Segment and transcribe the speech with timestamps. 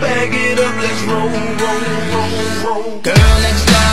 [0.00, 3.00] Bag it up, let's roll, roll, roll, roll.
[3.00, 3.86] Girl, let's go.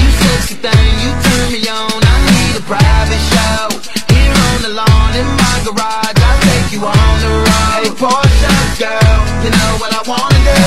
[0.00, 2.00] You sexy thing, you turn me on.
[2.00, 3.68] I need a private show.
[4.08, 7.84] Here on the lawn in my garage, I'll take you on the road.
[7.84, 10.60] Hey, Portia, girl, you know what I wanna do.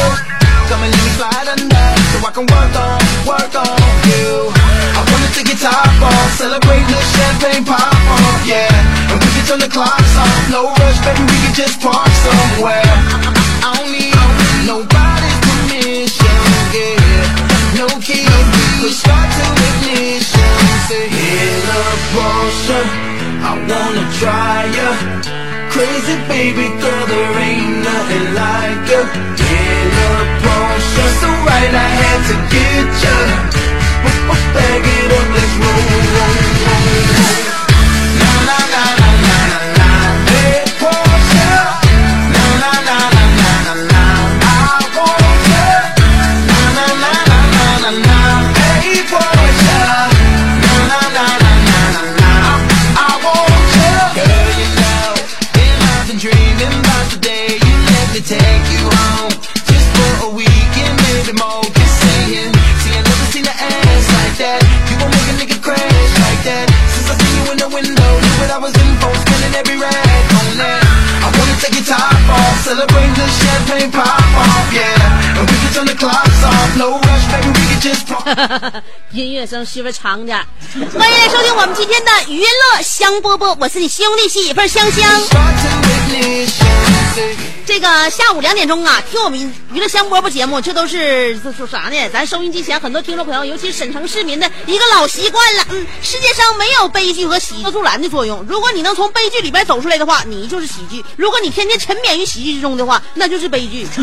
[0.69, 3.81] Come and let me slide under, so I can work on, work on
[4.13, 4.53] you.
[4.93, 8.69] I wanna take your top off, celebrate the champagne pop off, yeah.
[9.09, 13.36] And we can turn the clocks off, no rush, baby, we can just park somewhere.
[18.87, 20.47] Push start to ignition.
[20.87, 22.81] Hey, love Porsche,
[23.49, 24.89] I wanna try ya.
[25.73, 29.01] Crazy baby girl, there ain't nothing like ya.
[29.43, 33.17] Hey, love Porsche, so right I had to get ya.
[34.53, 36.83] Bag it up, let's roll, roll, roll,
[37.43, 37.56] roll.
[72.67, 75.39] Celebrate the champagne pop off, yeah.
[75.39, 78.83] And we can turn the clocks off, no rush, baby, we can just pop.
[79.11, 80.37] 音乐声稍微长点。
[80.73, 85.09] 欢迎来收听我们今天的娱乐香饽饽，我是你兄弟媳妇儿香香。
[87.67, 89.37] 这个下午两点钟啊，听我们
[89.73, 92.09] 娱乐香饽饽节目，这都是这说啥呢？
[92.13, 95.65] 咱收音机前很多听众朋友，尤其是沈城市民的一个老习惯了。
[95.71, 98.41] 嗯，世界上没有悲剧和喜剧助燃的作用。
[98.47, 103.85] 如果你能从悲剧里边走出来的话，你就是喜剧；如果你天天沉湎于喜剧之中的话，那就是悲剧。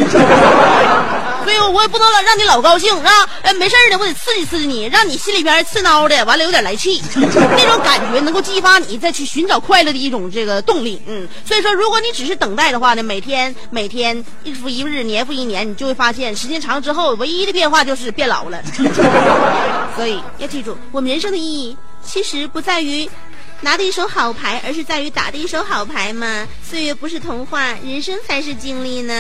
[1.45, 3.11] 所以我也不能老让你老高兴，是吧？
[3.43, 11.01] 呃，没事儿呢，我得刺激刺激你，让你心里边刺挠的，完了有点来气， 那种感觉能够激发你再去寻找快乐的一种这个动力。
[11.07, 18.63] 嗯，所以说，如果你只是等待的话呢，每天每天日复一日，年复一年，你就会发现，时间长之后，唯一的变化就是变老了。
[19.97, 23.09] 所以要记住，我们人生的意义其实不在于。
[23.61, 26.47] 拿的一手好牌，而是在于打的一手好牌嘛。
[26.63, 29.15] 岁月不是童话，人生才是经历呢。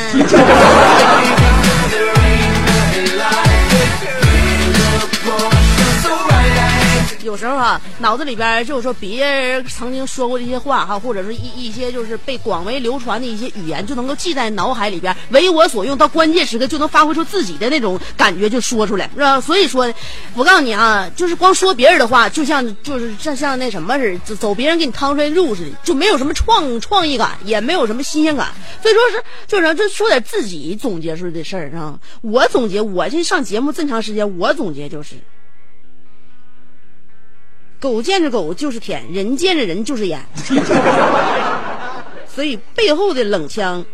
[7.25, 15.95] 有时候啊，脑子里边就是说别人曾经说过的一些话哈，或者是一一些就是被广为流传的一些语言，就能够记在脑海里边，为我所用。
[15.95, 19.41] 到关键时刻就能发挥出自己的那种感觉，就说出来，是吧？
[19.41, 19.89] 所以说，
[20.34, 28.48] 我告诉你啊，就是光说别人的话，就像就是像像那什么似的，走别人给你趟出来路似的，就没有什么创创意感，也没有什么新鲜感。
[28.83, 31.97] 所以说是就是就说点自己总结出来的事儿啊。
[32.22, 35.15] 我总结，我这上节目这么长时间，我总结就是。
[37.80, 40.24] 狗见着狗就是舔，人见着人就是演。
[42.34, 43.84] 所以背后的冷枪，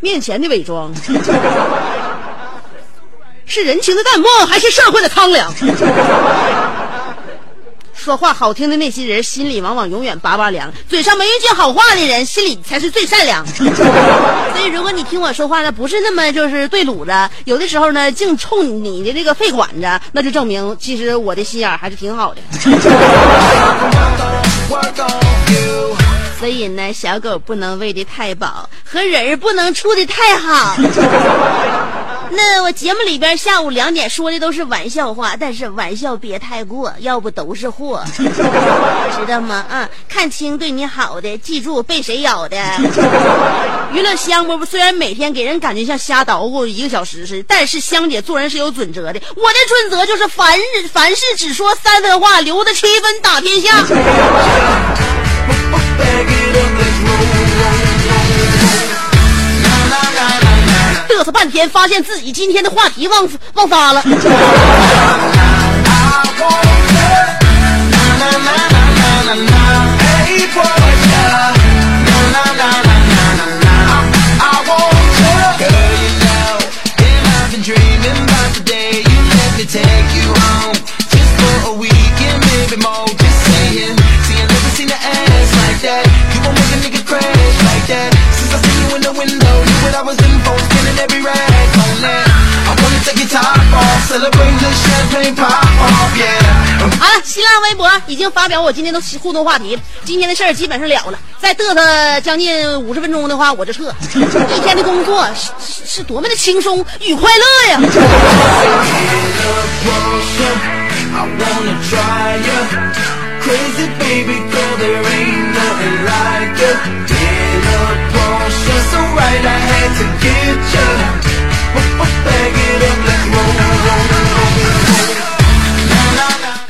[0.00, 0.92] 面前的伪装，
[3.46, 5.52] 是人情的淡漠，还是社会的苍凉？
[8.04, 13.42] 说话好听的那些人，心里往往永远拔拔凉；嘴上没一句好话的人，心里才是最善良。
[13.56, 22.42] 所以，如果你听我说话呢，不是那么就是对卤子，有的时候呢，净冲你的这个肺管子，那就证明其实我的心眼还是挺好的。
[26.38, 30.76] 所以呢，小狗不能喂的太饱，和人儿不能处的太好。
[32.30, 38.24] 那我节目里边下午两点说的都是玩笑话，但是玩笑别太过，要不都是祸， 知
[39.28, 39.64] 道吗？
[39.70, 42.56] 啊，看清对你好的，记住被谁咬的。
[43.92, 49.20] 娱乐香饽饽虽然每天给人感觉像瞎捣鼓一个小时似的，但是香姐做人是有准则的。
[49.36, 53.84] 我的准则就是凡事凡事只说三分话，留着七分打天下。
[61.14, 64.02] 嘚瑟半天，发现自己今天的话题忘忘发了。
[64.02, 64.08] I
[66.40, 66.58] want
[66.90, 67.38] her.
[67.90, 69.54] Na, na, na, na, na, na,
[89.94, 90.58] I was in for
[95.78, 96.90] of yeah.
[96.98, 101.18] 好了，新浪微博已经发表我今天的互动话题，今天的事儿基本上了了。
[101.40, 103.94] 再嘚瑟将近五十分钟的话，我就撤。
[104.56, 105.52] 一天的工作是
[105.86, 107.78] 是,多么的轻松与快乐呀
[111.14, 111.16] ！I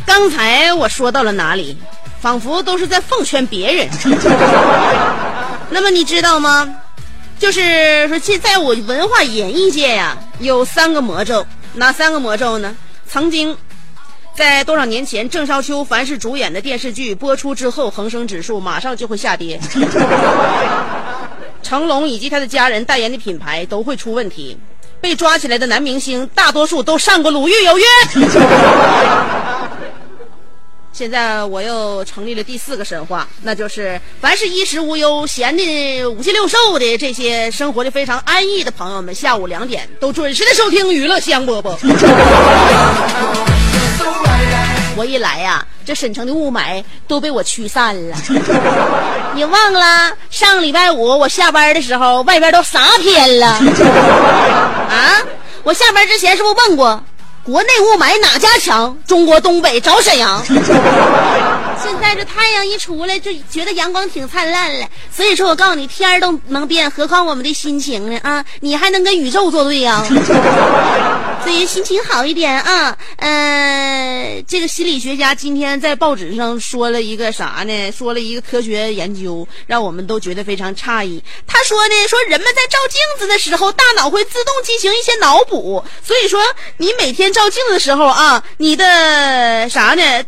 [0.06, 1.76] 刚才我说到了哪里？
[2.20, 3.88] 仿佛都是在奉劝别人。
[5.68, 6.74] 那么你知道吗？
[7.38, 11.46] 就是说，现在我文化演艺界呀，有三个魔咒。
[11.74, 12.74] 哪三个魔咒呢？
[13.06, 13.54] 曾经
[14.34, 19.60] 在多少年前，郑少秋凡是主演的电视剧播出之后，恒生指数马上就会下跌。
[21.64, 24.56] 成龙以及他的家人代言的品牌都会出问题。
[25.00, 27.84] 被抓起来的男明星大多数都上过《鲁豫有约》。
[30.92, 41.76] 现在我又成立了第四个神话，那就是凡是衣食无忧、闲的五鸡六瘦的这些生活的非常安逸的朋友们，下午两点都准时的收听娱乐香饽饽。
[44.96, 48.16] 我一来呀、这沈城的雾霾都被我驱散了。
[49.34, 53.46] 你忘了上礼拜五我下班的时候，外边都啥天了？
[54.88, 55.18] 啊！
[55.64, 57.02] 我下班之前是不是问过，
[57.42, 58.96] 国内雾霾哪家强？
[59.06, 60.40] 中国东北找沈阳。
[61.84, 64.88] 现在这太阳一出来，就觉得阳光挺灿烂了。
[65.14, 68.18] 所以说我告诉你，天儿都能变，何况我们的心情呢？
[68.22, 70.02] 啊，你还能跟宇宙作对呀、
[71.44, 72.96] 所以心情好一点啊。
[73.16, 77.92] 呃，这个心理学家今天在报纸上说了一个啥呢？
[77.92, 81.22] 说了一个科学研究，让我们都觉得非常诧异。
[81.46, 86.40] 他说呢，说人们在照镜子的时候，大脑会自动进行一些脑补，所以说
[86.78, 90.24] 你每天照镜子的时候啊，你的啥呢？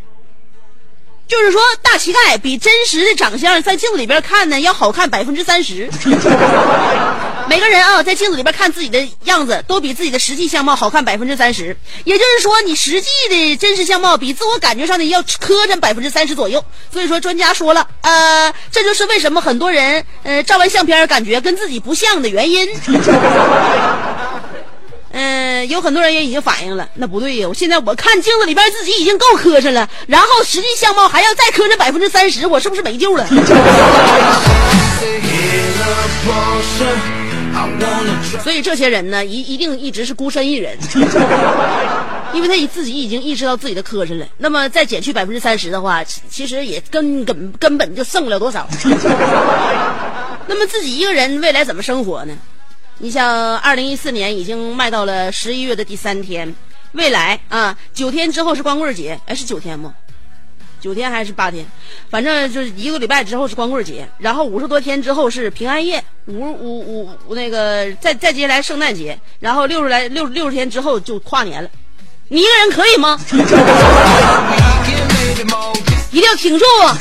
[1.28, 5.90] 就是说，大乞丐比真实的长相在镜子里边看呢要好看百分之三十。
[7.48, 11.76] 每个人啊，在镜子里边看自己的样子，都比自己的实际相貌好看百分之三十。
[12.04, 16.64] 也就是说，你实际的真实相貌比自我感觉上的要磕碜百分之三十左右。
[16.92, 22.68] 所以说，专家说了，呃，这就是为什么很多人呃照完相片感觉跟自己不像的原因。
[25.18, 27.48] 嗯，有很多人也已经反映了，那不对呀！
[27.48, 33.26] 我现在我看镜子里边自己已经够磕碜了，然后实际相貌还要再磕碜百分之三十，我是不是没救了？
[38.44, 40.76] 所以这些人呢，一一定一直是孤身一人，
[42.34, 44.26] 因为他已自己已经意识到自己的磕碜了。
[44.36, 48.68] 那么再减去百分之三十的话，其实也根根根本就剩不了多少。
[50.46, 52.36] 那么自己一个人未来怎么生活呢？
[52.98, 56.54] 你像二零一四年已经迈到了十一月的第三天，
[56.92, 59.94] 未来啊九天之后是光棍节，哎是九天吗？
[60.80, 61.66] 九天还是八天，
[62.08, 71.68] 反正就是一个礼拜之后是光棍节，然后五十多天之后是平安夜，五五五那个再再接下来圣诞节，然后六十来六六十天之后就跨年了。
[72.28, 73.20] 你一个人可以吗？
[76.12, 76.96] 一定要挺住啊！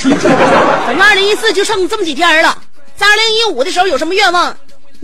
[0.86, 2.62] 反正二零一四就剩这么几天了，
[2.98, 4.56] 在二零一五的时候有什么愿望？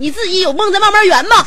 [0.02, 1.46] 你自己有梦再慢慢圆吧。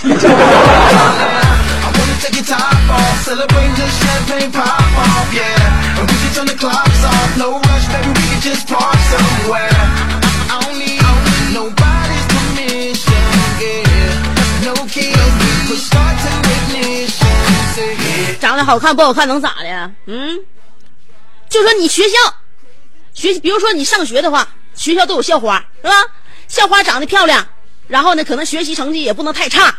[18.40, 19.92] 长得好看不好看能咋的？
[20.06, 20.40] 嗯，
[21.50, 22.18] 就说你学校
[23.14, 25.94] 学，比如说你上学的话，学校都有校花，是吧？
[26.48, 27.46] 校花长得漂亮，
[27.88, 29.75] 然后呢，可能学习成绩也不能太差，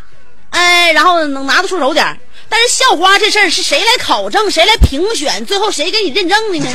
[0.51, 6.65] 哎，然后能拿得出手点但是校花这事儿是谁来考证，谁来评选，最后谁给你认证的呢？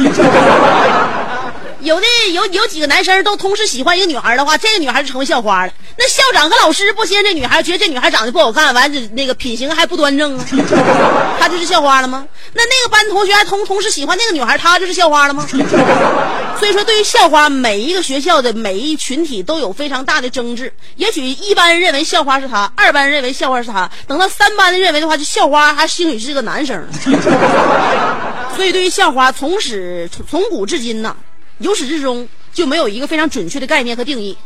[1.83, 5.73] 有的有有几个男生都同时喜欢一个女孩的话，这个女孩就成为校花了。
[5.99, 10.47] 那校长和老师不嫌这女孩，觉得这女孩长得不好看，完这那个品行还不端正啊，
[11.41, 12.25] 她就是校花了吗？
[12.53, 15.45] 那那个班同学还同同时喜欢那个女孩，她就是校花了吗？
[16.61, 20.73] 所以说，对于校花，每一个学校的每一群体都有非常大的争执。
[20.95, 26.81] 也许一班认为校花是她，二班认为校花是她，等到三班的认为的话，就校花还兴许是个男生。
[28.55, 31.17] 所以，对于校花，从始从从古至今呐。
[31.62, 34.37] 由始至终就没有一个非常准确的概念和定义。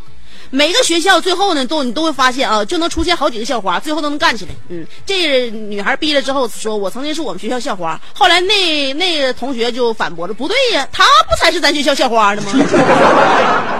[0.50, 4.52] 每个学校最后呢，都你都会发现啊，就能出现好几个校花，最后都能干起来。
[4.68, 12.52] 嗯，这女孩毕业了之后说：“我曾经是我们学校校花。”后来那那个同学就反驳了：“不对呀，她不才是咱学校校花的吗？”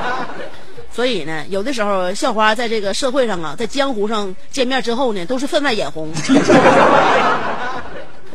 [0.93, 6.11] 所以呢，有的时候校花在这个社会上啊，在江湖上见面之后呢，都是分外眼红。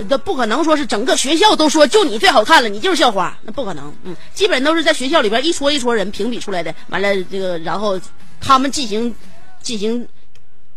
[0.10, 3.94] 那不可能说是整个学校都说就你最好看了，你就是校花，那不可能。
[4.04, 6.74] 嗯，基本都是在学校里边一撮一撮人评比出来的。
[6.90, 8.00] 完了，这个然后
[8.40, 9.14] 他们进行
[9.62, 10.08] 进行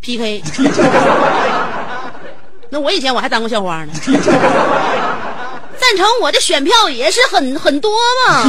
[0.01, 0.43] PK。
[2.71, 3.93] 那我以前我还当过校花呢，
[5.79, 7.93] 赞成我的选票也是很很多
[8.27, 8.43] 嘛。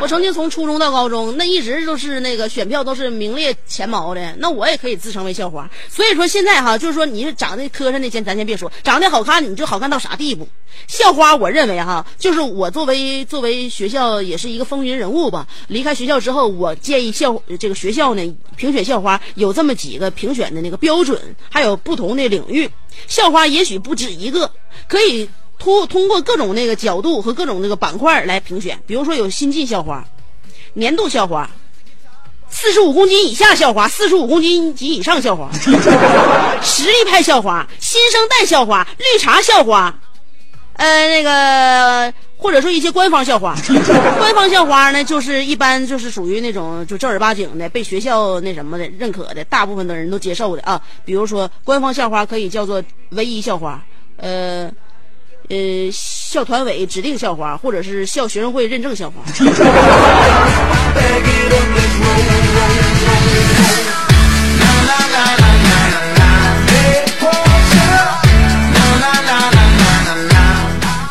[0.00, 5.68] 我曾经从初中到高中，那一直都是那个选票都是名列前茅的，那我也可以自称为校花。
[5.88, 10.48] 所以说现在哈，就是说你长得磕碜的先咱先别说，长得好看你就好看到啥地步？
[10.86, 15.46] 校花，我认为哈，就是我作为作为学校也是一个风云人物吧。
[15.68, 22.70] 离开学校之后，我建议校这个学校呢评选校花有这么几个评选的那个标准，还有不同的领域。
[23.06, 24.50] 校花也许不止一个，
[24.88, 25.28] 可以。
[25.60, 30.02] 通通过各种那个角度和各种那个板块来评选，比如说有新晋校花、
[30.72, 31.48] 年度校花、
[32.48, 35.50] 四十五公斤以下校花、四十五公斤及以上校花、
[36.64, 39.94] 实力派校花、新生代校花、绿茶校花，
[40.72, 43.54] 呃，那个或者说一些官方校花。
[44.18, 50.80] 官方校花呢，就是一般就是属于那种就正儿八经的被学校那什么的认可的，大部分的人都接受的啊。
[51.04, 53.84] 比如说官方校花可以叫做唯一校花，
[54.16, 54.70] 呃。
[55.50, 55.56] 呃，
[55.92, 59.16] 校团委指定校花，或者是校学生会认证校花。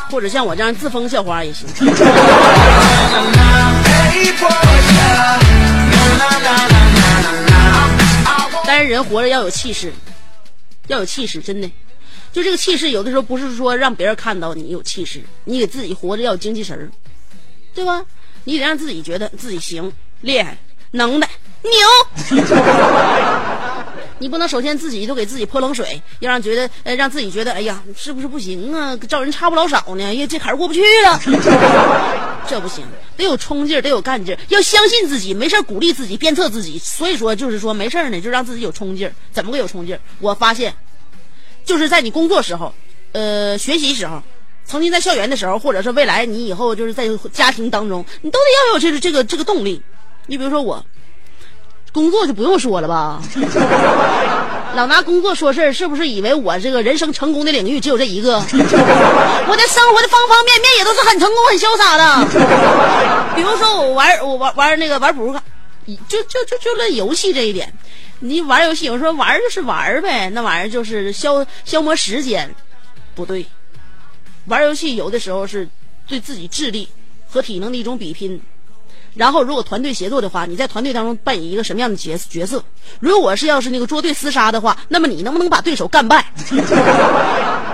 [0.10, 1.67] 或者像我这样自封校花也行。
[8.65, 9.93] 但是人活着要有气势，
[10.88, 11.69] 要有气势，真的。
[12.31, 16.89] 就这个气势，有的时候不是说让别人看到你有气势，你给自己活着要有精气神儿，
[17.74, 18.05] 对吧？
[18.45, 20.57] 你得让自己觉得自己行、厉害、
[20.91, 21.29] 能耐、
[21.63, 21.71] 牛。
[24.21, 28.98] 你不能首先自己都给自己泼冷水，要让觉得呃让自己觉得哎呀是不是不行啊？
[29.07, 31.19] 找人差不老少呢，呀这坎儿过不去了。
[32.48, 32.83] 这不行，
[33.15, 36.77] 得有冲劲儿，得有干劲儿，要相信自己，没事鼓励自己，鞭策自己。
[36.79, 39.13] 所以说就是说没事呢，就让自己有冲劲儿。
[39.31, 40.00] 怎么个有冲劲儿？
[40.19, 40.74] 我发现。
[41.69, 42.73] 就是在你工作时候，
[43.11, 44.23] 呃，学习时候，
[44.65, 49.79] 曾经在校园的时候，或者是未来你以后就是在家庭当中，你都得要有这个这个这个动力。
[50.25, 50.83] 你比如说我，
[51.93, 53.21] 工作就不用说了吧，
[54.73, 58.38] 老拿工作说事儿，是不是以为我这个人生成功的领域只有这一个？
[58.41, 62.25] 我的生活的方方面面也都是很成功、很潇洒的。
[63.38, 65.39] 比如说我玩我玩玩那个玩扑克，
[66.07, 67.71] 就就就就论游戏这一点。
[68.19, 72.53] 你玩游戏，我说玩就是玩呗，那玩意儿就是消消磨时间，
[73.15, 73.45] 不对。
[74.45, 75.69] 玩游戏有的时候是
[76.07, 76.88] 对自己智力
[77.27, 78.41] 和体能的一种比拼。
[79.15, 82.63] 然后，如果团队协作的话，你在团队当中扮演一个什么样的角角色？
[82.99, 86.25] 如果是要是那个捉对厮杀的话，那么你能不能把对手干败？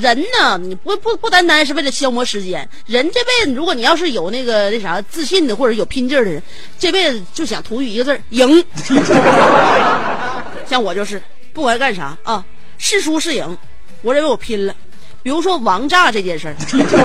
[0.00, 2.68] 人呢，你不不不单单是为了消磨时间。
[2.86, 6.42] 人这辈子，如果你要是有那个那啥自信的，或者有拼劲儿的人，
[6.78, 8.64] 这辈子就想图一个字儿赢。
[10.68, 11.22] 像我就是，
[11.52, 12.44] 不管干啥啊，
[12.78, 13.56] 是输是赢，
[14.02, 14.74] 我认为我拼了。
[15.22, 16.56] 比如说王炸这件事儿，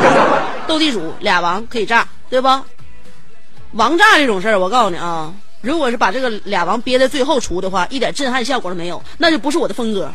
[0.67, 2.63] 斗地主俩王可以炸，对吧？
[3.73, 10.11] 王炸这种事儿，我告诉你啊，如果是把这个俩王憋在最后出的话，一点震撼效果都没有，那就不是我的风格。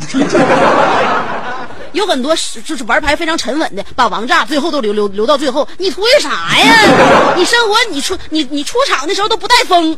[1.97, 6.75] 有很多是就是玩牌非常沉稳的，把王炸最后都留留留到最后，你图啥呀？
[7.35, 9.97] 你生活你出你你出场的时候都不带风，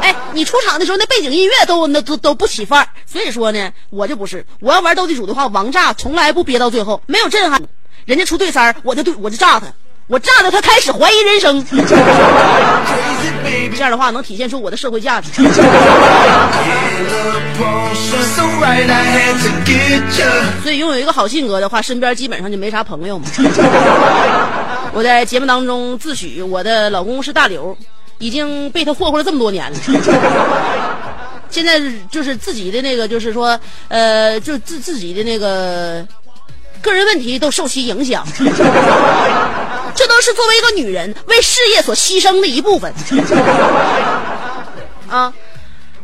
[0.00, 2.88] 哎，你出场的时候那背景音乐都那都都不起范儿。
[3.04, 7.60] 所以说呢，我就不是，我要玩斗地主的话，王炸从来不憋到最后，没有震撼。
[8.06, 9.66] 人家出对三儿，我就对我就炸他，
[10.06, 11.64] 我炸的他开始怀疑人生。
[13.74, 15.30] 这样的话能体现出我的社会价值。
[20.62, 23.26] 所以拥有一个好性格的话，身边基本上就没啥朋友嘛。
[24.92, 27.76] 我在节目当中自诩我的老公是大刘，
[28.18, 29.76] 已经被他霍霍了这么多年了。
[31.50, 31.80] 现在
[32.10, 33.58] 就是自己的那个，就是说，
[33.88, 36.06] 呃，就自自己的那个
[36.80, 38.24] 个人问题都受其影响，
[40.14, 42.94] 都是作为一个女人为事业所牺牲的一部分。
[45.10, 45.32] 啊，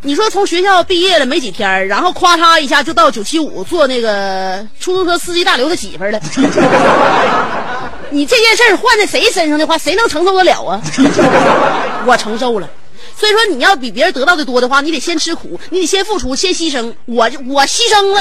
[0.02, 6.20] 你说从学校毕业了没几天然后咵嚓一下就到九七五做那个出租车司机大刘的媳妇儿了。
[8.10, 10.82] 你这件事儿换在谁身上的话，谁能承受得了啊？
[12.04, 12.68] 我承受了。
[13.16, 16.92] 所以说，你要比别人得到的多的话，你得先吃苦，你得先付出，先牺牲。
[17.04, 18.20] 我我牺牲了。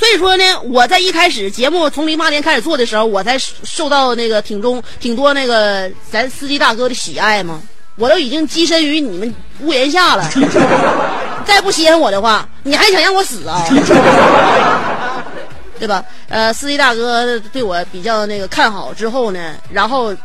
[0.00, 7.60] 所以说呢，我在一开始节目从零八年开始做的时候，我才受到那个挺中挺多那个咱司机大哥的喜爱嘛。
[7.96, 10.26] 我都已经跻身于你们屋檐下了，
[11.44, 13.62] 再不稀罕我的话，你还想让我死啊？
[15.78, 16.02] 对吧？
[16.30, 20.16] 呃，司机大哥对我比较那个看好之后呢，然后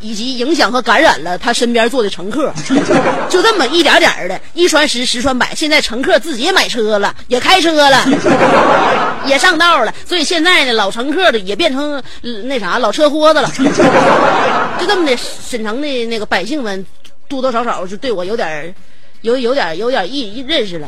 [0.00, 2.52] 以及影响和感染了他身边坐的乘客，
[3.28, 5.54] 就这么一点点的，一传十，十传百。
[5.54, 8.04] 现在乘客自己也买车了，也开车了，
[9.26, 12.02] 也上道了，所以现在呢，老乘客的也变成、
[12.44, 13.50] 那啥老车豁子了。
[14.78, 16.86] 就这么的，沈城的那个百姓们
[17.28, 18.74] 多多少少就对我有点
[19.22, 20.86] 有有点有点印认识了，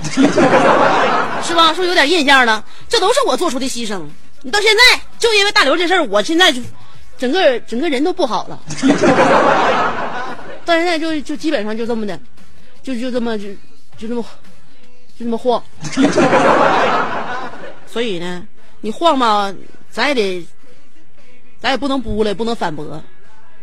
[1.42, 1.74] 是吧？
[1.74, 2.64] 是不有点印象了？
[2.88, 4.00] 这都是我做出的牺牲。
[4.42, 6.62] 你到现在就因为大刘这事儿，我现在就
[7.20, 8.58] 整个整个人都不好了。
[10.64, 12.18] 到现在就就基本上就这么的，
[12.82, 13.44] 就就这么就
[13.98, 14.24] 就这么
[15.18, 15.62] 就这么晃。
[17.86, 18.42] 所以呢，
[18.80, 19.52] 你晃吧，
[19.90, 20.46] 咱也得，
[21.60, 23.02] 咱也不能不了，不能反驳。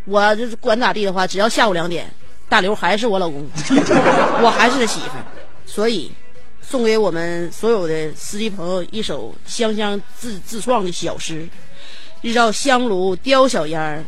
[0.05, 2.13] 我就是管咋地的话，只要下午两点，
[2.47, 3.43] 大刘还是我老公，
[4.43, 5.17] 我还是他媳妇，
[5.65, 6.11] 所以
[6.61, 11.47] 送给我们所有的司机朋友一首香香自自创的小诗：
[12.21, 14.03] 日照香炉叼小烟儿，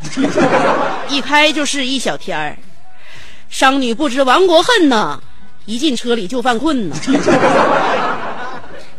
[1.08, 2.56] 一开就是一小天儿。
[3.48, 5.20] 商女不知亡国恨呐，
[5.64, 6.96] 一进车里就犯困呐。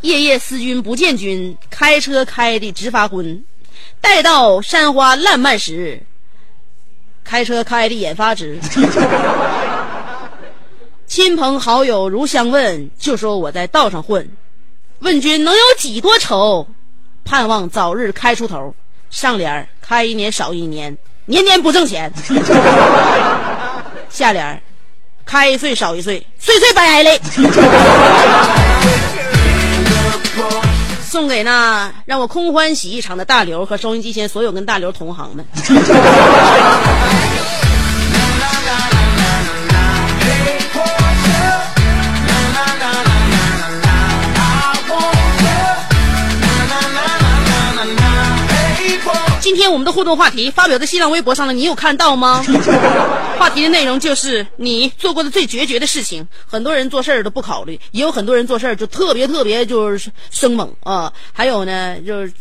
[0.01, 3.43] 夜夜思君不见君，开车开的直发昏。
[3.99, 6.01] 待到山花烂漫时，
[7.23, 8.59] 开车开的眼发直。
[11.05, 14.31] 亲朋好友如相问，就说我在道上混。
[14.99, 16.65] 问君能有几多愁？
[17.23, 18.73] 盼望早日开出头。
[19.11, 22.11] 上联儿开一年少一年，年年不挣钱。
[24.09, 24.59] 下联儿
[25.25, 27.19] 开一岁少一岁，岁岁白挨累。
[31.03, 35.45] 送给那让我空欢喜一场的大刘和收音机前所有跟大刘同行们。
[49.61, 52.43] 天我们的互动话题发表在新浪微博上了，你有看到吗？
[53.37, 56.27] 话题的内容就是你做过的最决绝的事情。
[56.47, 61.13] 很多人做事儿都不考虑，也有很多人做事儿就特别特别就是生猛啊。
[61.31, 62.33] 还有呢，就是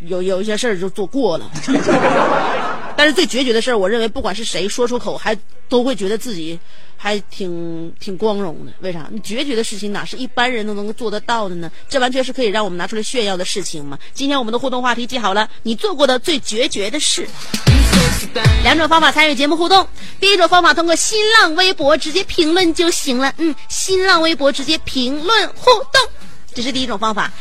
[0.00, 1.50] 有有一些事儿就做过了。
[2.96, 5.36] 但是最决绝的事儿，我认为不管是谁说出口，还
[5.68, 6.58] 都会觉得自己
[6.96, 8.72] 还挺挺光荣的。
[8.80, 9.08] 为啥？
[9.10, 11.70] 你决绝的事情哪是一般人都能够做得到的呢？
[11.88, 13.98] 这完全是可以让我们拿出来炫耀的事情嘛。
[14.12, 17.28] 今天我们的互动话题记好了，你做过的最决绝的事。
[18.62, 19.86] 两种方法参与节目互动，
[20.20, 23.34] 第一种方法通过新浪微博直接评论就行了。
[23.38, 26.12] 嗯，新浪微博直接评论互动，
[26.54, 27.32] 这是第一种方法。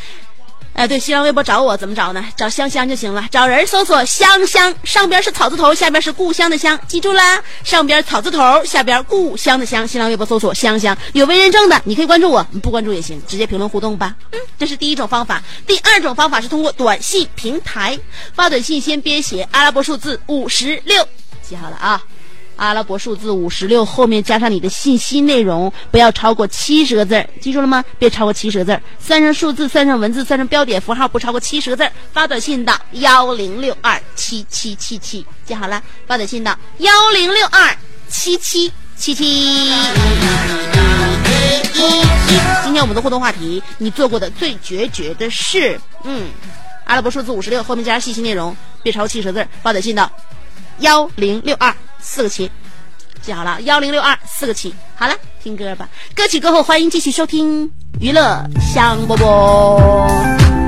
[0.74, 2.26] 哎，对，新浪微博找我怎么找呢？
[2.36, 3.28] 找香香就行了。
[3.30, 7.40] 找人搜索香香，上边是草字头，下边是故乡的乡，记住啦。
[7.64, 9.88] 上边草字头，下边故乡的乡。
[9.88, 14.16] 新浪微博搜索香香，有微认证的，你可以关注我，不关注也行，直接评论互动吧。
[14.32, 15.44] 嗯，这是第一种方法。
[15.68, 17.98] 第二种方法是通过短信平台
[18.34, 21.08] 发短信，先编写阿拉伯数字五十六，
[21.48, 22.02] 记好了啊。
[22.56, 27.84] 阿拉伯数字五十六后面加上你的信息内容，不要超过七十个字儿，记住了吗？
[27.98, 31.92] 别超过七十个字儿，算上数字，算上文字，算上标点符号，不超过七十个字儿。
[32.12, 37.76] 发短信到幺零六二七七七七，记好了，发短信到幺零六二
[38.08, 39.24] 七七七七。
[42.64, 46.30] 今天我们的互动话题，你做过的最决绝的事，嗯，
[46.86, 50.10] 阿拉伯数字五十六后面加上信息内容，别超过七十个字儿，发短信到
[50.80, 51.74] 幺零六二。
[52.04, 52.52] 四个七，
[53.22, 54.76] 记好了，幺零六二四个七。
[54.96, 55.90] 好了，听歌吧。
[56.14, 60.63] 歌曲过后，欢迎继续收听娱乐香饽饽。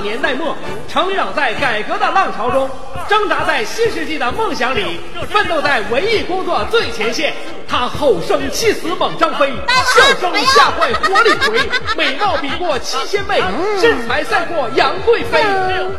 [0.00, 0.56] 年代末，
[0.88, 2.68] 成长在改革的浪潮中，
[3.08, 7.34] 挣扎在新世纪的梦想里，奋斗在文艺工作最前线。
[7.70, 9.52] 他吼声气死猛张飞，
[9.94, 13.42] 笑声吓坏活李逵，美貌比过七仙妹，
[13.78, 15.38] 身材赛过杨贵妃。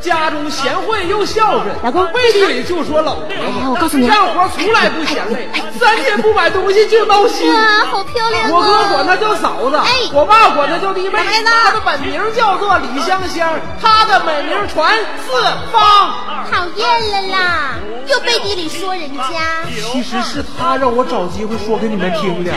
[0.02, 5.48] 家中贤惠又孝顺，背地里就说老婆哎我告诉你干活从来不嫌累，
[5.80, 7.52] 三天不买东西就闹心。
[7.52, 8.50] 哇，好漂亮啊！
[8.52, 11.18] 我哥管她叫嫂子，哎我爸管她叫弟妹。
[11.18, 15.32] 孩子她的本名叫做李香香，她的美名传四
[15.72, 16.28] 方。
[16.52, 17.76] 讨厌了啦，
[18.08, 19.64] 又背地里说人家。
[19.92, 22.52] 其实是他让我找机会说给你们听的。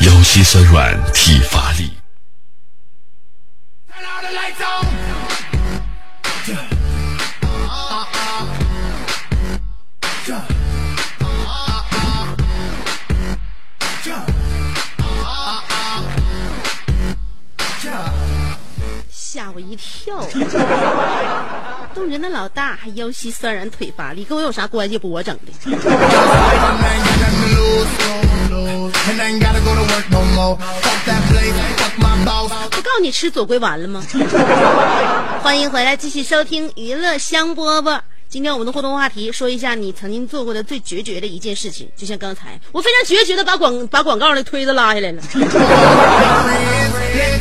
[0.00, 1.92] 腰膝酸软体乏力，
[19.10, 20.20] 吓我一跳，
[21.94, 24.98] 动人的老大还腰膝酸软腿乏力，跟我有啥关系？
[24.98, 25.52] 不，我整的。
[32.70, 34.02] 不告诉你吃左归丸了吗？
[35.42, 38.00] 欢迎回来，继续收听娱乐香饽饽。
[38.30, 41.90] 今天我们的互动话题，说一下你曾经做过的最决绝的一件事情。
[41.96, 45.20] 就像刚才，我非常决绝的把广把广告的推子拉下来了。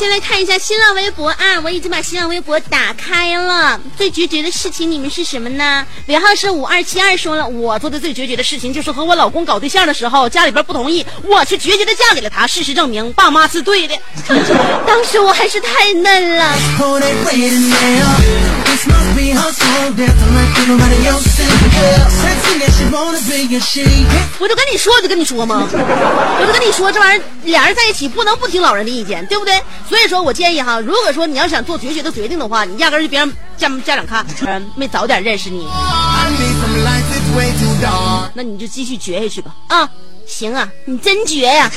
[0.00, 3.78] 先来看一下新浪微博啊，我已经把新浪微博打开了。
[3.98, 5.86] 最决绝的事情你们是什么呢？
[6.06, 12.46] 尾号是五二七二说了，我做的最决绝的事情就是和我老公搞对象的时候，家里边不同意，我却决绝的嫁给了他。
[12.46, 13.94] 事实证明，爸妈是对的。
[14.86, 16.54] 当时我还是太嫩了。
[24.38, 29.54] 我就跟你说，我就跟你说嘛，我就跟你说，这玩意儿俩人在一起不能不听老人的意见，对不对？
[29.88, 34.24] 所以说我建议哈，如果说你要想做决绝的决定的话，你压根儿就别让家家长看，
[34.74, 35.68] 没早点认识你，
[38.32, 39.54] 那你就继续绝下去吧。
[39.68, 39.86] 啊，
[40.26, 41.70] 行啊，你真绝呀、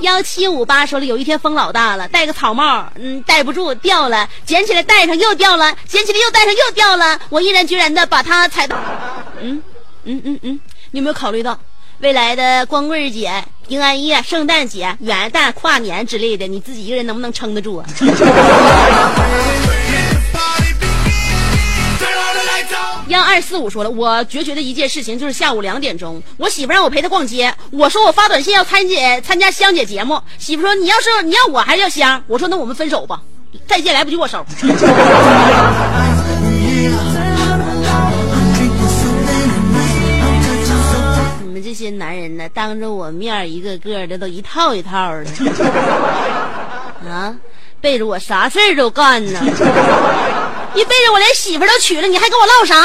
[0.00, 8.76] 幺七五八说了，有一天风老大了，戴个草帽，嗯，戴不住掉了，捡起来戴上又掉了，捡起来又戴上又掉了，我毅然决然的把它踩到，
[9.40, 9.62] 嗯
[10.04, 10.60] 嗯嗯嗯，
[10.90, 11.58] 你有没有考虑到
[12.00, 17.86] 未来的光棍节、平安夜、圣诞节、元旦、跨年之类的，你自己一个人能不能撑得住啊？
[23.10, 33.20] 幺二四五说了，我决绝的一件事情就是下午两点钟，我媳妇让我陪她逛街，我说我发短信要参姐参加香姐节目，媳妇说你要是你要我还是要香，我说那我们分手吧，
[33.66, 34.46] 再见来不及握手。
[34.60, 36.20] Drinking something tonight.
[41.72, 45.30] 些男人呢，当着我面一个个的都一套一套的，
[47.08, 47.34] 啊，
[47.80, 49.40] 背着我啥事儿都干呢。
[50.74, 52.76] 一辈着我连媳妇儿都娶了，你还跟我唠啥？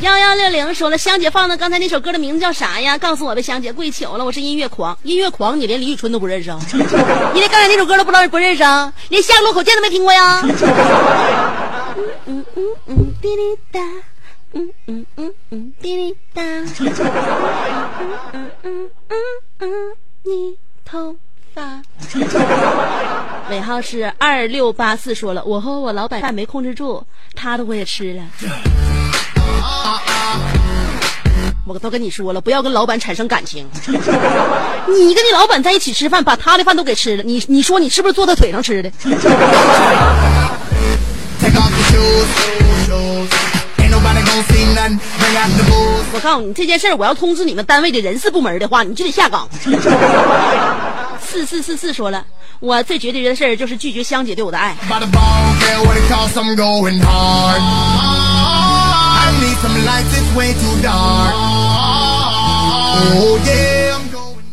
[0.00, 2.98] 幺幺六零说了，香姐放的刚才那首歌的名字叫啥呀？
[2.98, 6.58] 告诉我呗，香姐，跪求了，我是音乐狂，音乐狂，你连李宇春都不认识啊？
[7.32, 8.92] 你连刚才那首歌都不知道不认识啊？
[9.08, 10.42] 连《下个路口见》都没听过呀？
[10.42, 10.52] 嗯
[12.26, 13.80] 嗯嗯嗯，滴滴答，
[14.52, 16.92] 嗯嗯嗯嗯，滴滴答，嗯嗯
[18.32, 19.20] 嗯嗯嗯
[19.60, 19.70] 嗯，
[20.24, 21.14] 你头
[21.54, 21.80] 发。
[23.50, 28.22] 尾号是二六八四，说了，我和我老板饭没控制住，他的我也吃了。
[31.66, 33.66] 我都跟你说了，不要跟老板产生感情。
[33.86, 38.90] 你跟你老板在一起吃饭，把他的饭都给吃了，你你说你是不是坐他腿上吃的？
[46.12, 49.48] 我告诉你这件事儿，我要通知你们单位的人事部门的话，你就得下岗。
[51.20, 52.24] 四四四四说了，
[52.60, 54.76] 我最绝对的事儿就是拒绝香姐对我的爱。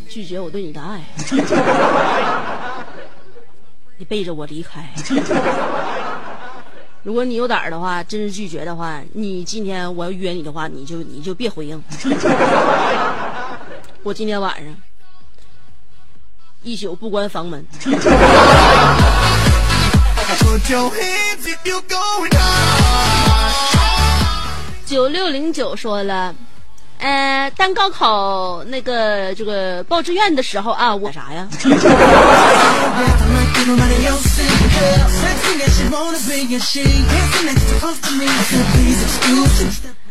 [0.08, 1.00] 拒绝我对你的爱，
[3.96, 4.88] 你背着我离开。
[7.02, 11.82] 如果你有胆儿的话，真是拒绝的话，你今天我要约你的话，你就你就别回应。
[14.04, 14.74] 我今天晚上
[16.62, 17.64] 一宿不关房门。
[24.86, 26.34] 九六零九说了，
[27.02, 31.48] 呃，当高考那个这个报志愿的时候啊，我啥呀？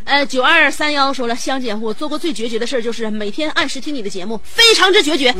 [0.04, 5.34] 呃，九二三幺说了，香姐，我做过最决绝的事儿就是每天按时听你的节目，非常之决绝。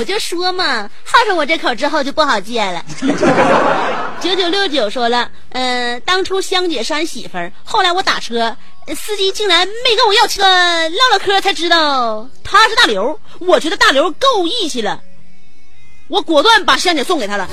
[0.00, 2.82] 我就说嘛，好上我这口之后就不好戒了。
[4.18, 13.20] 九九六九说了，嗯、当初香姐是俺媳妇儿，后来我打车，呃司机竟然没跟我要车，唠唠嗑才知道他是大刘。
[13.40, 15.02] 我觉得大刘够义气了，
[16.08, 17.46] 我果断把香姐送给他了。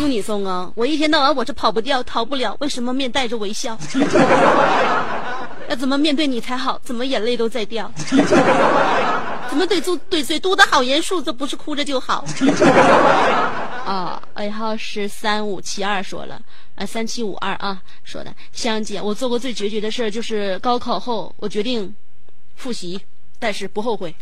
[0.00, 0.68] 用你送啊！
[0.74, 3.78] 我一天到晚我是跑不掉、逃不了，为什么面带着微笑？
[5.72, 6.78] 要怎么面对你才好？
[6.84, 7.90] 怎么眼泪都在掉？
[9.48, 11.22] 怎么怼住怼嘴嘟的好严肃？
[11.22, 12.22] 这不是哭着就好？
[13.86, 16.38] 啊，尾号是三五七二说了，
[16.74, 21.94] 啊三七五二啊说的，香姐，我做过最决绝的事儿就是高考后我决定
[22.54, 23.00] 复习，
[23.38, 24.14] 但是不后悔。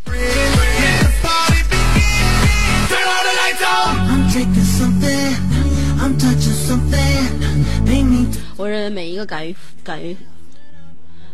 [8.57, 10.15] 我认为每一个敢于敢于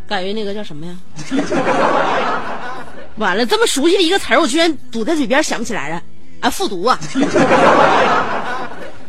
[0.07, 0.95] 敢于那个叫什么呀？
[3.17, 6.01] 完了，这么熟悉的一个词儿，我居然堵在嘴边想不起来了。
[6.39, 6.99] 啊，复读啊！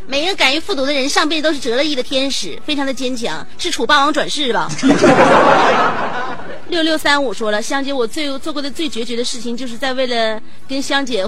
[0.07, 4.67] 每一个敢于复读的人，上辈子都是折了翼的天使，非常的坚强，是楚霸王转世吧？
[6.69, 11.23] 六六三五说了，香姐，我最做过的最决绝的事情，就是在为了跟香姐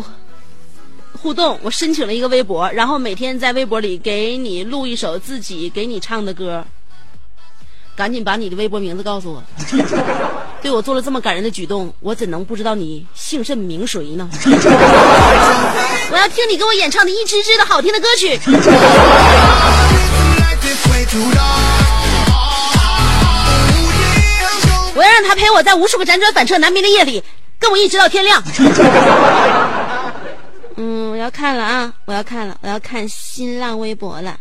[1.21, 6.65] 互动，我申请了一个微博，然后每天在微博里给你录一首自己给你唱的歌。
[7.95, 9.43] 赶紧把你的微博名字告诉我。
[10.61, 14.29] 对我做了这么感人的举动，我怎能不知道你姓甚名谁呢？
[16.11, 18.39] 我要听你给我演唱的一支支的好听的歌曲。
[24.93, 27.23] 我要让他陪我在无数个辗转反侧难眠的夜里，
[27.57, 28.43] 跟我一直到天亮。
[30.77, 34.37] 嗯，我要看了啊，我要看了，我要看新浪微博了。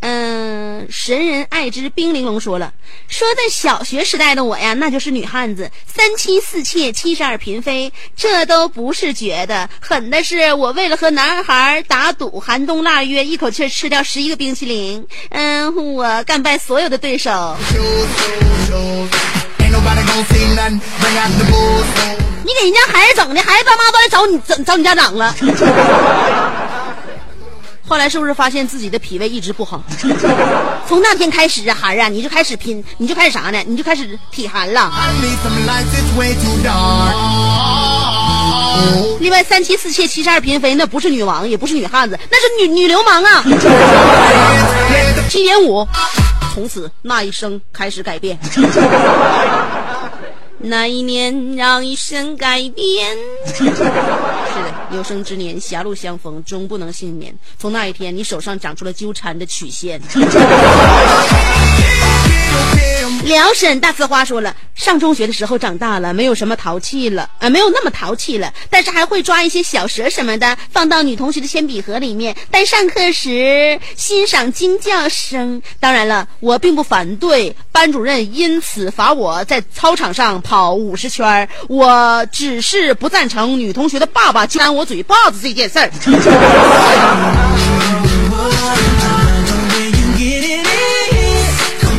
[0.00, 2.72] 嗯，神人爱之冰玲珑说了，
[3.08, 15.06] 说在小学时代的我呀，那就是女汉子，三妻四妾，七十二嫔妃，这都不是绝的，狠的是我为了和男孩打赌，寒冬腊月，一口气吃掉十一个冰淇淋。
[15.30, 17.56] 嗯，我干败所有的对手。
[22.44, 25.34] 你给人家孩子整的，孩子爸妈都来找你找找你家长了。
[27.88, 29.82] 后来是不是发现自己的脾胃一直不好？
[30.86, 33.58] 从那天开始啊，孩儿啊，你就开始拼，你就开始啥呢？
[33.66, 34.92] 你就开始体寒了。
[39.20, 43.42] 另外，三妻四妾七十二嫔妃，那不是女王，也不是女汉子，那是女女流氓啊！
[45.28, 45.86] 七点五，
[46.54, 48.38] 从此那一生开始改变。
[50.60, 53.16] 那一年让一生改变。
[53.46, 53.74] 是的，
[54.92, 57.34] 有生之年狭路相逢终不能幸免。
[57.58, 60.00] 从那一天，你手上长出了纠缠的曲线。
[63.24, 75.60] 辽沈大呲花说了，上中学的时候长大了，没有什么淘气了，啊、没有那么淘气了，但是还会抓一些小蛇什么的，放到女同学的铅笔盒里面，但上课时欣赏惊叫声。
[75.80, 85.90] 当然了，我并不反对班主任因此罚我在操场上跑五十圈我只是不赞成女同学的爸爸扇我嘴巴子这件事儿。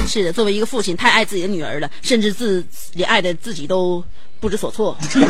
[0.10, 4.04] 是的，作为一个父亲，太爱自己的女儿了，甚至自己爱的自己都
[4.40, 4.98] 不知所措。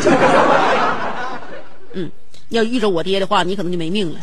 [1.92, 2.10] 嗯，
[2.48, 4.18] 要遇着我爹的话，你可能就没命了。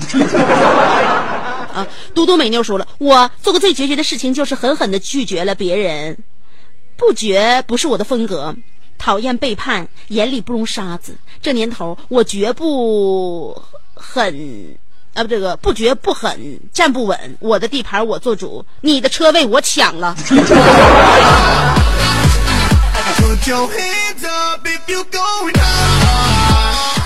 [1.74, 6.18] 啊，嘟嘟美妞说了，我做过最决绝的事情就是狠狠的拒绝了别人，
[6.98, 8.56] 不绝不是我的风格，
[8.98, 11.16] 讨厌背叛，眼里不容沙子。
[11.40, 13.62] 这年头，我绝不
[13.94, 14.76] 狠。
[15.18, 17.38] 啊，不，这个不绝不狠，站不稳。
[17.40, 20.16] 我的地盘我做主，你的车位我抢了。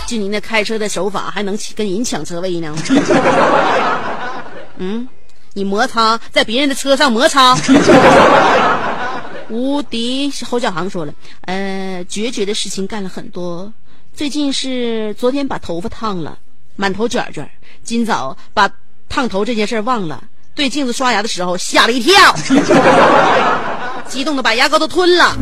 [0.08, 2.76] 就你那开车的手法，还能跟人抢车位呢？
[4.76, 5.08] 嗯，
[5.54, 7.58] 你摩擦在别人的车上摩擦。
[9.47, 11.13] 无敌侯小航说了，
[11.45, 13.71] 呃，决绝的事情干了很多。
[14.13, 16.38] 最近是昨天把头发烫了，
[16.76, 17.50] 满头卷卷。
[17.84, 18.70] 今早把
[19.10, 22.14] 烫头这件事忘了，对镜子刷牙的时候吓了一跳，
[24.08, 25.36] 激动的把牙膏都吞了。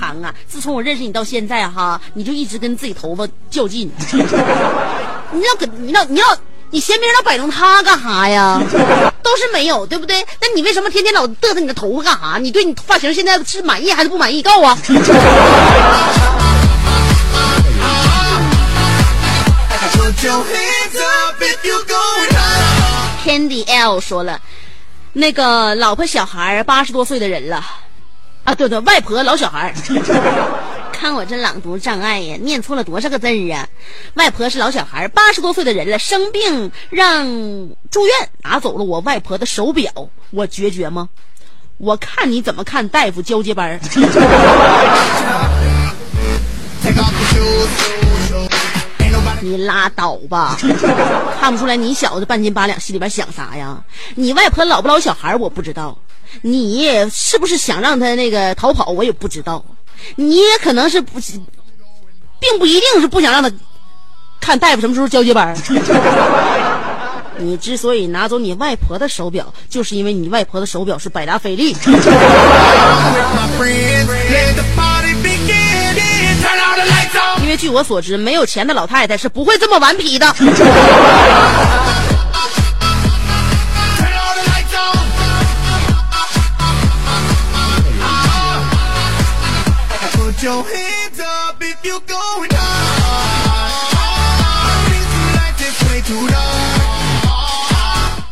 [0.00, 3.90] 航啊，自从我认识你到现在哈，你就一直跟自己头发较劲。
[5.32, 6.26] 你要跟你要你要
[6.70, 8.60] 你嫌别人老摆弄它干哈呀？
[9.22, 10.24] 都是没有，对不对？
[10.40, 12.38] 那你为什么天天老嘚瑟你的头发干哈？
[12.38, 14.40] 你对你发型现在是满意还是不满意？
[14.42, 14.76] 告我。
[23.24, 24.40] Candy L 说了，
[25.12, 27.64] 那个老婆小孩八十多岁的人了，
[28.44, 29.74] 啊，对对，外婆老小孩
[30.92, 33.68] 看我这朗读障碍呀，念错了多少个字啊！
[34.14, 37.26] 外婆是老小孩八十多岁的人了，生病让
[37.90, 39.92] 住院，拿走了我外婆的手表，
[40.30, 41.08] 我决绝吗？
[41.76, 43.78] 我看你怎么看大夫交接班
[49.46, 50.58] 你拉倒吧，
[51.40, 53.80] 看不出来你小子半斤八两，心里边想啥呀？
[54.14, 55.96] 你外婆老不老小孩我不知道，
[56.42, 59.64] 你是不是想让他那个逃跑我也不知道，
[60.16, 61.20] 你也可能是不，
[62.40, 63.50] 并不一定是不想让他
[64.40, 65.56] 看大夫什么时候交接班。
[67.38, 71.76] 你之所以拿走你外婆的手表，就是因为你外婆的手表是百达翡丽。
[77.46, 80.26] 因为据我所知，没有钱的老太太是不会这么顽皮的。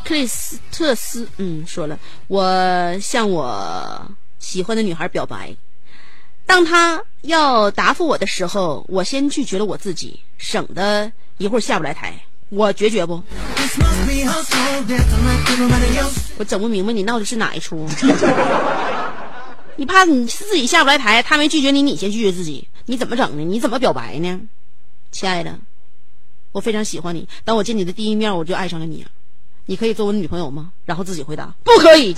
[0.04, 1.96] 克里斯特斯，嗯，说了，
[2.26, 4.10] 我向我
[4.40, 5.54] 喜欢的女孩表白。
[6.46, 12.14] 当他要答复我的时候，我先拒绝了我自己，省得一会儿下不来台。
[12.50, 13.20] 我决绝不？
[16.36, 17.88] 我整不明白你闹的是哪一出？
[19.76, 23.42] 你怕你自己下不来台，他没拒绝你，你先拒绝自己，你怎么整呢？
[23.42, 24.40] 你怎么表白呢？
[25.10, 25.58] 亲爱的，
[26.52, 29.04] 我非常喜欢你，当我见你的第一面，我就爱上了你。
[29.66, 30.70] 你可以做我女朋友吗？
[30.84, 32.14] 然后自己回答，不可以。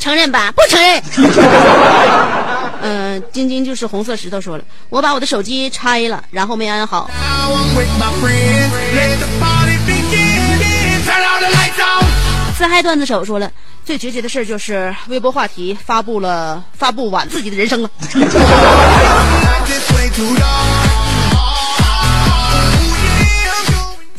[0.00, 0.52] 承认吧？
[0.52, 1.02] 不承认。
[2.82, 7.10] 嗯、 晶晶就是红色石头说了，我把我的手机拆了，然后没安好。
[12.56, 13.50] 自嗨段子手说了，
[13.84, 17.90] 最决绝的事就是微博话题发布了，发布晚自己的人生了。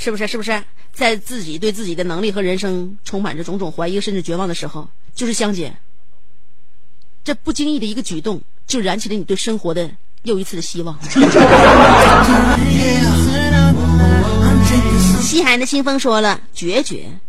[0.05, 0.27] 是不是？
[0.27, 5.75] 是不是在自己对自己的能力和人生充满着种种怀疑甚至绝望的时候，就是香姐
[7.23, 9.89] 这不经意的一个举动，就燃起了你对生活的
[10.21, 10.95] 又一次的希望。
[15.23, 17.19] 西海的清风说了，决绝，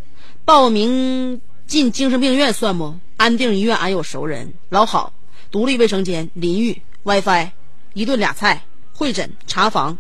[0.45, 2.95] 报名进精神病院算不？
[3.17, 5.15] 安定医院俺有熟人，老好，
[5.51, 7.49] 独立卫生间、淋浴、WiFi，
[7.95, 8.63] 一顿俩菜，
[8.93, 9.97] 会诊、查房。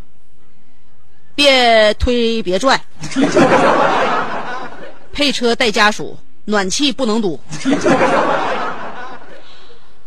[1.37, 2.81] 别推别拽，
[5.13, 7.39] 配车带家属，暖气不能堵，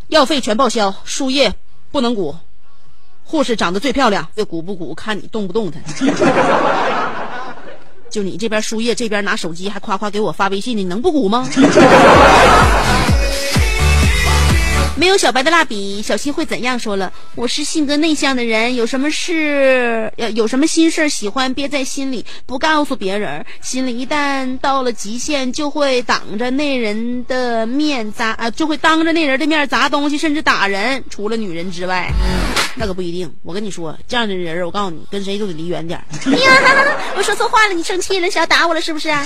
[0.08, 1.54] 药费全报销，输液
[1.92, 2.34] 不能鼓，
[3.24, 5.80] 护士长得最漂亮，这鼓不鼓看你动不动弹。
[8.10, 11.48] 就你这边输液，这边拿手机还夸夸给我发微信，你能不鼓吗？
[15.00, 16.78] 没有小白的蜡笔，小新会怎样？
[16.78, 23.42] 说了，我是性格内向的人，有什么事，有什么心事喜欢憋在心里，不告诉别人。
[23.62, 31.02] 心里一旦到了极限，就会挡着那人的面砸，啊，就会当着那人的面砸东西，甚至打人。
[31.08, 32.12] 除了女人之外，
[32.74, 33.32] 那可不一定。
[33.42, 36.04] 我跟你说，这样的人，我告诉你，跟谁都得离远点儿。
[36.26, 39.24] 哎呀，我说错话了，你生气了，想要打我了是不是啊？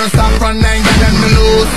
[0.00, 0.62] Baby girl, stop running.
[0.62, 1.68] Got nothing to lose.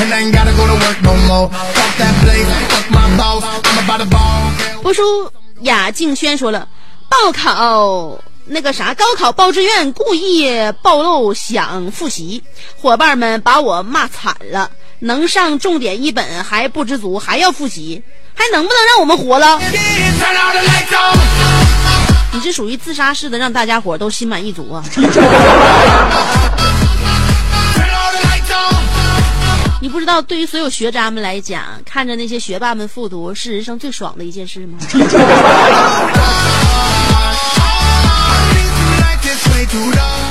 [0.00, 1.48] And I ain't gotta go to work no more.
[1.50, 2.48] Fuck that place.
[2.72, 3.44] Fuck my boss.
[3.44, 4.50] I'm about to ball.
[4.82, 6.66] 播书雅静轩说了，
[7.10, 10.50] 报考那个啥高考报志愿故意
[10.82, 12.42] 暴露想复习，
[12.80, 14.70] 伙伴们把我骂惨了。
[15.00, 18.02] 能上重点一本还不知足，还要复习，
[18.34, 19.60] 还能不能让我们活了？
[22.34, 24.82] 你是属于自杀式的，让大家伙都心满意足啊！
[29.82, 34.78] 你不知道，对于所有学渣们来讲，看着那些学霸们复读是人生最爽的一件事吗.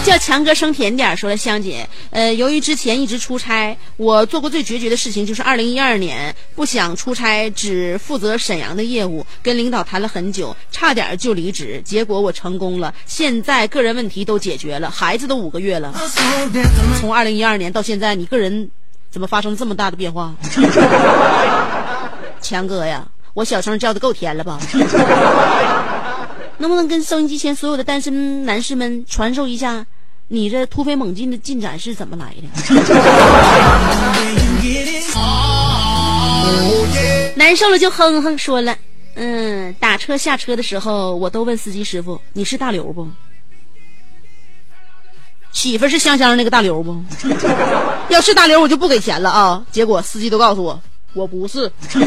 [0.05, 15.93] 叫强哥生甜点儿说了，香姐，呃，由于之前一直出差，我做过最决绝的事情就是二零一二年不想出差，只负责沈阳的业务，跟领导谈了很久，差点就离职，结果我成功了，现在个人问题都解决了，孩子都五个月了。
[17.01, 18.69] 从二零一二年到现在，你个人
[19.11, 20.33] 怎么发生这么大的变化？
[22.41, 24.59] 强哥呀，我小声叫的够甜了吧？
[26.57, 29.85] 能不能跟收音机前所有的单身男士们传授一下，
[30.27, 32.47] 你这突飞猛进的进展是怎么来的？
[37.35, 38.75] 难受了就哼哼说了，
[39.15, 43.07] 嗯，打车下车的时候，我都问司机师傅，你是大刘不？
[45.51, 46.95] 媳妇是香香那个大刘不？
[48.09, 49.61] 要是大刘，我就不给钱了啊！
[49.71, 50.79] 结果司机都告诉我，
[51.13, 51.71] 我不是。
[51.93, 52.05] 你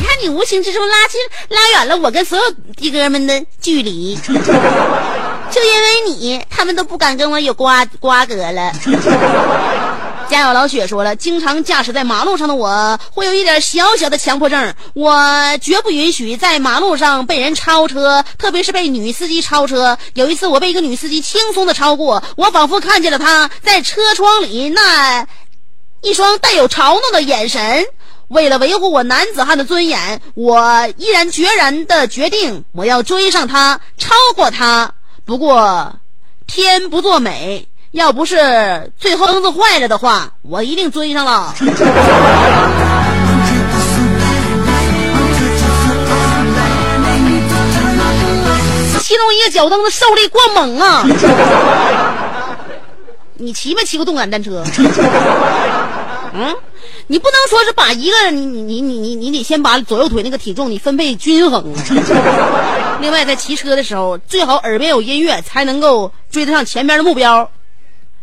[0.00, 2.44] 看，你无形之中拉近拉远了我跟所有
[2.76, 8.72] 的哥们的距离， 就因为你，他们都不敢跟我有瓜瓜葛了。
[10.34, 15.16] 家有老雪说了，经常驾驶在马路上的我，会有一点小小的强迫症，我
[15.62, 19.96] 绝不允许在马路上被人超车，特别是被女司机超车。
[20.14, 25.24] 有一次，我被一个女司机轻松的超过，我仿佛看见了她在车窗里那
[26.00, 27.84] 一双带有嘲弄的眼神。
[28.28, 34.92] 为了维护我男子汉的尊严，我毅然决然的决定，我要追上她，超过她。
[35.24, 35.94] 不过，
[36.46, 41.54] 天不作美，要不是最后灯子坏了的话，我一定追上了。
[49.00, 51.06] 其中一个脚蹬子受力过猛啊！
[53.34, 54.64] 你骑没骑过动感单车？
[56.34, 56.52] 嗯，
[57.06, 61.72] 你不能说是把一个你你你你你得先把左右腿那个体重你分配均衡。
[63.00, 67.48] 另外，在骑车的时候，最好耳边有音乐，才能够追得上前面的目标。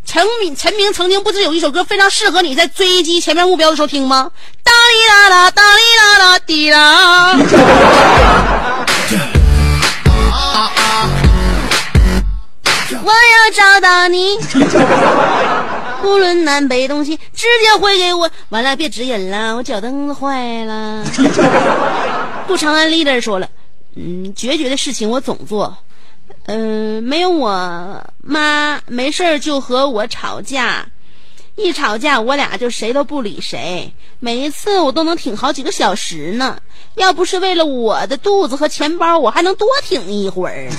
[0.06, 4.30] 陈明陈明曾经不是有一首歌非常适合你在追击前面目标的时候听吗？
[4.64, 7.38] 哒哩啦啦，哒哩啦啦，滴啦。
[13.04, 14.38] 我要找到你，
[16.04, 18.30] 无论南北东西，直接回给我。
[18.50, 21.04] 完了，别指引了，我脚蹬子坏了。
[22.48, 23.48] 不长安 leader 说了，
[23.96, 25.78] 嗯，决绝的事情我总做，
[26.46, 30.86] 嗯、没有我妈没事儿就和我吵架，
[31.56, 36.58] 一吵架我俩就谁都不理谁，每一次我都能挺好几个小时呢。
[36.96, 40.70] 要不是为了我的肚子和钱包，我还能多挺一会儿。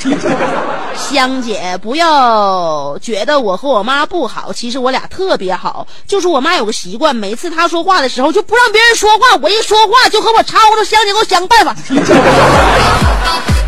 [0.95, 5.87] 香姐，不要觉得我和我妈不好，其实我俩特别好。
[6.07, 10.85] 就是我妈有个习惯，每次她说话的时候就不让别人说话，我一说话就和我吵吵。
[10.85, 11.75] 香姐，给我想个办法。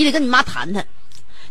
[0.00, 0.84] 你得跟你妈谈谈。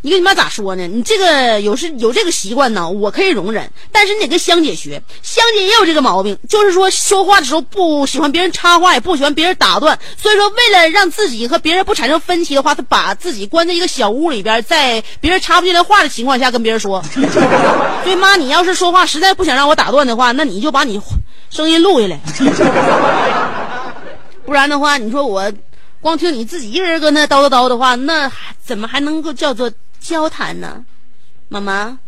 [0.02, 0.88] 你跟你妈咋说呢？
[0.88, 17.04] 你这个有是有这个习惯呢，我可以容忍，但是你得跟香姐学，香姐也有这个毛病，就是说说话的时候不喜欢别人插话，也不喜欢别人打断，所以说为了让自己和别人不产生分歧的话，她把自己关在一个小屋里边，在别人插不进来话的情况下跟别人说。
[17.12, 20.98] 所以妈，你要是说话实在不想让我打断的话，那你就把你
[21.50, 22.18] 声音录下来，
[24.46, 25.52] 不然的话，你说我
[26.02, 29.70] 光听你自己一人搁那叨叨叨的话，那还怎么还能够叫做
[30.00, 30.84] 交谈呢？
[31.50, 32.00] 妈妈，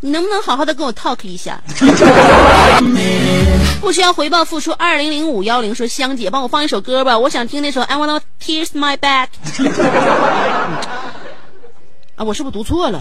[0.00, 1.60] 你能不能好好的跟我 talk 一下？
[3.80, 4.72] 不需要回报付出。
[4.72, 9.28] 二零零五幺零说香姐，帮我放一首歌吧，我想听那首 I wanna tears my back。
[12.16, 13.00] 啊，我是不是读错了？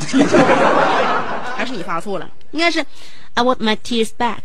[1.58, 2.30] 还是你发错了？
[2.52, 2.86] 应该是
[3.34, 4.40] I want my tears back。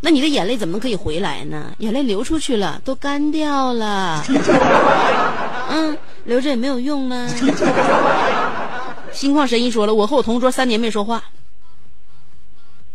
[0.00, 1.72] 那你的眼泪怎么可以回来呢？
[1.78, 4.24] 眼泪流出去了，都干掉了。
[5.70, 7.28] 嗯，留着也没有用啊。
[9.12, 11.22] 心旷神怡说了，我和我同桌三年没说话。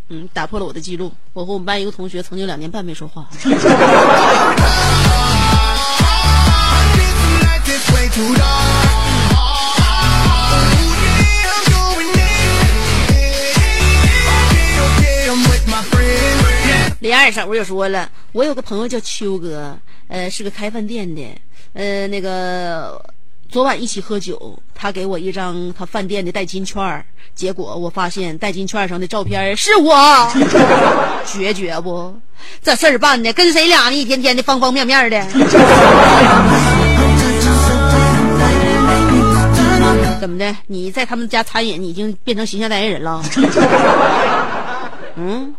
[0.10, 1.12] 嗯，打破了我的记录。
[1.34, 3.28] 我和我们班一个同学曾经两年半没说话。
[17.04, 19.78] 李二婶我就说了，我有个朋友叫秋哥，
[20.08, 21.22] 呃，是个开饭店的，
[21.74, 22.98] 呃，那个
[23.50, 30.32] 昨晚一起喝酒，他给我一张他饭店的代金券结果我发现代金券上的照片是我，
[31.28, 32.18] 决绝不？
[32.62, 33.96] 这事儿办的跟谁俩呢？
[33.98, 35.22] 一天天的方方面面的。
[40.22, 40.56] 怎么的？
[40.68, 43.22] 你在他们家餐饮，已经变成形象代言人了？
[45.18, 45.54] 嗯，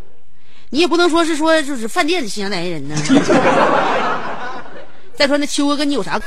[0.75, 2.95] 你也不能说是说就是饭店的形象代言人呢。
[5.15, 6.19] 再说那秋哥跟你有啥？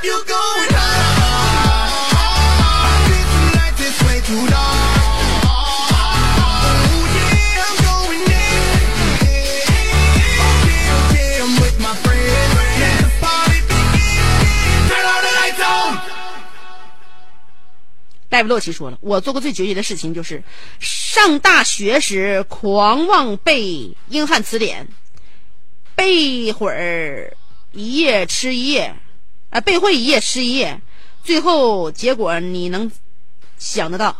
[18.39, 20.41] 戴维洛奇说了，我做过最决绝的事情就是
[20.79, 24.87] 上大学时狂妄背英汉词典，
[25.93, 27.35] 背一会儿
[27.73, 28.95] 一页吃一页，
[29.49, 30.79] 啊，背会一页吃一页，
[31.21, 32.89] 最后结果你能
[33.57, 34.15] 想得到，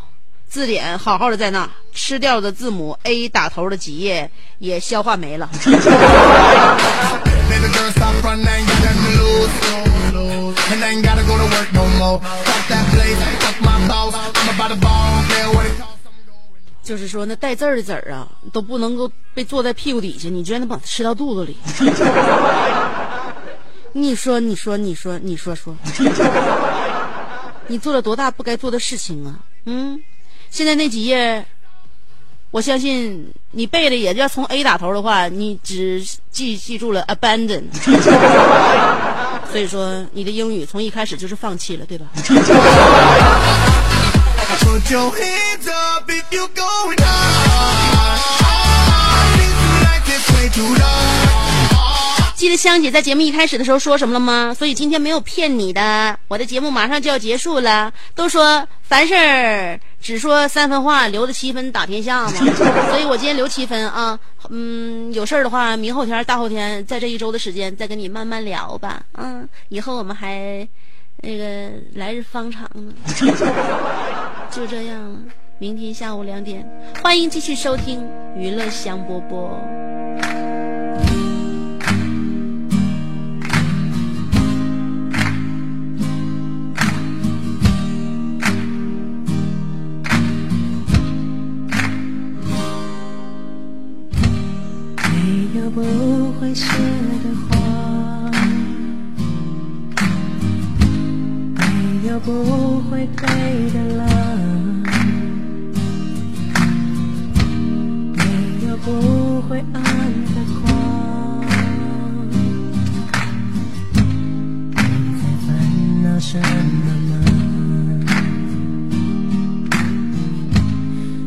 [0.50, 5.50] 字典好好的在那，吃掉的字母 A 打头的几页也消化没了。
[16.84, 21.56] 就是说，那带字儿的籽儿啊，都不能够被坐在屁股底下，你居然能把它吃到肚子里。
[23.94, 25.76] 你说，你说，你说，你说说，
[27.68, 29.38] 你做了多大不该做的事情啊？
[29.66, 30.02] 嗯，
[30.50, 31.46] 现在那几页，
[32.50, 37.66] 我相信你背的也要从 A 打头的话，你只记记住了 abandon。
[39.52, 42.06] 所以说，你的英语从一开始就是放弃了，对吧？
[52.40, 54.54] 记得香姐在节目一开始的时候说什么了吗？
[54.58, 57.92] 所以今天没有骗你的，我的节目马上就要结束了。
[58.16, 62.32] 都说凡事儿只说三分话，留着七分打天下嘛。
[62.90, 64.18] 所以我今天留七分啊，
[64.50, 69.04] 嗯，有事儿的话，明后天、大后天，在这一周的时间再跟你慢慢聊吧。
[69.18, 70.66] 嗯，以后我们还
[71.18, 72.94] 那个来日方长呢。
[74.50, 75.20] 就这样了，
[75.58, 76.66] 明天下午两点，
[77.04, 79.79] 欢迎继续收听娱乐香饽饽。
[96.50, 97.54] 会谢的花，
[101.56, 103.22] 没有不会退
[103.72, 104.04] 的浪，
[108.16, 108.24] 没
[108.68, 109.84] 有不会暗
[110.34, 110.66] 的光。
[114.72, 114.76] 你
[115.22, 115.48] 在烦
[116.02, 117.14] 恼什么吗？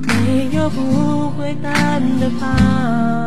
[0.09, 0.11] 没
[0.57, 3.22] 有不会淡的疤。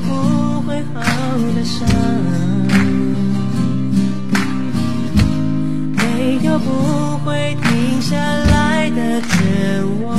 [0.00, 1.00] 不会好
[1.54, 1.88] 的伤，
[5.96, 10.15] 没有不会停下来的绝望。